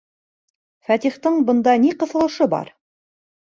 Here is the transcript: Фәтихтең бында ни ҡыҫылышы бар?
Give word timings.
Фәтихтең 0.87 1.39
бында 1.51 1.77
ни 1.87 1.95
ҡыҫылышы 2.03 2.51
бар? 2.59 2.77